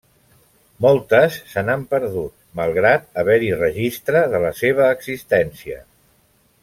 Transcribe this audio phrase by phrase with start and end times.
[0.85, 5.79] Moltes se n'han perdut, malgrat haver-hi registre de la seva existència.